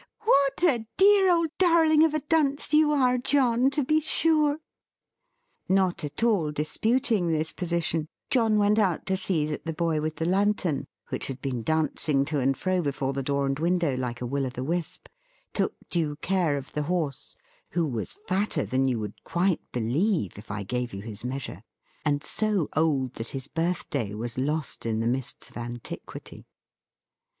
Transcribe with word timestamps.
"What 0.21 0.63
a 0.63 0.87
dear 0.97 1.31
old 1.31 1.49
darling 1.59 2.03
of 2.03 2.15
a 2.15 2.21
dunce 2.21 2.73
you 2.73 2.91
are, 2.91 3.19
John, 3.19 3.69
to 3.69 3.83
be 3.83 3.99
sure!" 3.99 4.57
Not 5.69 6.03
at 6.03 6.23
all 6.23 6.51
disputing 6.51 7.27
this 7.29 7.51
position, 7.51 8.07
John 8.31 8.57
went 8.57 8.79
out 8.79 9.05
to 9.05 9.15
see 9.15 9.45
that 9.45 9.65
the 9.67 9.73
boy 9.75 10.01
with 10.01 10.15
the 10.15 10.25
lantern, 10.25 10.87
which 11.09 11.27
had 11.27 11.39
been 11.39 11.61
dancing 11.61 12.25
to 12.25 12.39
and 12.39 12.57
fro 12.57 12.81
before 12.81 13.13
the 13.13 13.21
door 13.21 13.45
and 13.45 13.59
window, 13.59 13.95
like 13.95 14.21
a 14.21 14.25
Will 14.25 14.47
of 14.47 14.53
the 14.53 14.63
Wisp, 14.63 15.07
took 15.53 15.75
due 15.91 16.15
care 16.15 16.57
of 16.57 16.73
the 16.73 16.81
horse; 16.89 17.35
who 17.73 17.85
was 17.85 18.17
fatter 18.27 18.65
than 18.65 18.87
you 18.87 18.97
would 18.99 19.23
quite 19.23 19.61
believe, 19.71 20.35
if 20.35 20.49
I 20.49 20.63
gave 20.63 20.95
you 20.95 21.03
his 21.03 21.23
measure, 21.23 21.61
and 22.03 22.23
so 22.23 22.69
old 22.75 23.13
that 23.17 23.27
his 23.37 23.47
birthday 23.47 24.15
was 24.15 24.35
lost 24.39 24.83
in 24.83 24.99
the 24.99 25.05
mists 25.07 25.51
of 25.51 25.57
antiquity. 25.57 26.47